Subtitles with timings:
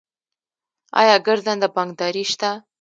[0.99, 2.51] آیا ګرځنده بانکداري شته؟